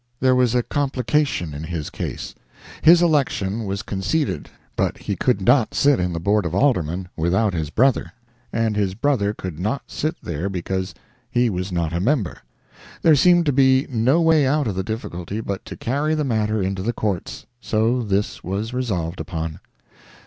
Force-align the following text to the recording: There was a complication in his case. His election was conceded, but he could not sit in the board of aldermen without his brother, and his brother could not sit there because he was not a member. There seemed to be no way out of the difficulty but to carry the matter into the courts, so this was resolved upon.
There 0.19 0.33
was 0.33 0.55
a 0.55 0.63
complication 0.63 1.53
in 1.53 1.65
his 1.65 1.91
case. 1.91 2.33
His 2.81 3.03
election 3.03 3.65
was 3.65 3.83
conceded, 3.83 4.49
but 4.75 4.97
he 4.97 5.15
could 5.15 5.41
not 5.41 5.75
sit 5.75 5.99
in 5.99 6.11
the 6.11 6.19
board 6.19 6.43
of 6.47 6.55
aldermen 6.55 7.07
without 7.15 7.53
his 7.53 7.69
brother, 7.69 8.11
and 8.51 8.75
his 8.75 8.95
brother 8.95 9.31
could 9.35 9.59
not 9.59 9.83
sit 9.85 10.15
there 10.23 10.49
because 10.49 10.95
he 11.29 11.51
was 11.51 11.71
not 11.71 11.93
a 11.93 11.99
member. 11.99 12.39
There 13.03 13.15
seemed 13.15 13.45
to 13.45 13.53
be 13.53 13.85
no 13.91 14.19
way 14.23 14.47
out 14.47 14.65
of 14.65 14.73
the 14.73 14.81
difficulty 14.83 15.39
but 15.39 15.65
to 15.65 15.77
carry 15.77 16.15
the 16.15 16.23
matter 16.23 16.63
into 16.63 16.81
the 16.81 16.93
courts, 16.93 17.45
so 17.59 18.01
this 18.01 18.43
was 18.43 18.73
resolved 18.73 19.19
upon. 19.19 19.59